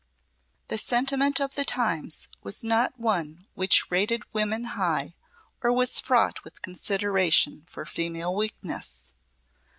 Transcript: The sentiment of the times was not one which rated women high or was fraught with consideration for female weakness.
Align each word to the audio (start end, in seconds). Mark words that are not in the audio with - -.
The 0.69 0.79
sentiment 0.79 1.39
of 1.39 1.53
the 1.53 1.63
times 1.63 2.27
was 2.41 2.63
not 2.63 2.99
one 2.99 3.45
which 3.53 3.91
rated 3.91 4.23
women 4.33 4.63
high 4.73 5.13
or 5.61 5.71
was 5.71 5.99
fraught 5.99 6.43
with 6.43 6.63
consideration 6.63 7.63
for 7.67 7.85
female 7.85 8.33
weakness. 8.33 9.13